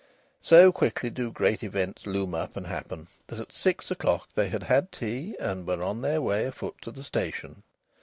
[0.41, 4.63] So quickly do great events loom up and happen that at six o'clock they had
[4.63, 7.61] had tea and were on their way afoot to the station.